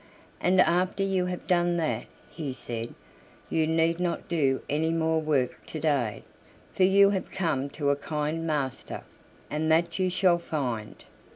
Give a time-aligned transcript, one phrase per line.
[0.39, 2.95] "And after you have done that," he said,
[3.51, 6.23] "you need not do any more work to day,
[6.73, 9.03] for you have come to a kind master,
[9.51, 11.05] and that you shall find.